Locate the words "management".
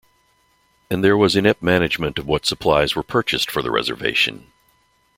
1.61-2.17